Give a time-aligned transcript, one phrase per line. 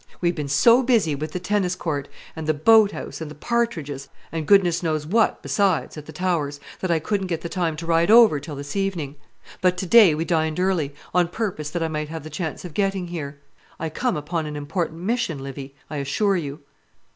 [0.19, 4.09] "We've been so busy with the tennis court, and the boat house, and the partridges,
[4.31, 7.85] and goodness knows what besides at the Towers, that I couldn't get the time to
[7.85, 9.15] ride over till this evening.
[9.61, 12.73] But to day we dined early, on purpose that I might have the chance of
[12.73, 13.37] getting here.
[13.79, 16.61] I come upon an important mission, Livy, I assure you."